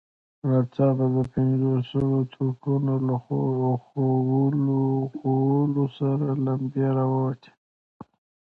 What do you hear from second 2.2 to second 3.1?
توپونو